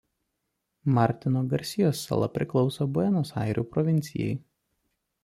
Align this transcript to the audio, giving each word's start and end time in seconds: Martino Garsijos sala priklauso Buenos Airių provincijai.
Martino 0.93 1.43
Garsijos 1.51 2.01
sala 2.07 2.31
priklauso 2.39 2.87
Buenos 2.97 3.33
Airių 3.45 3.65
provincijai. 3.77 4.31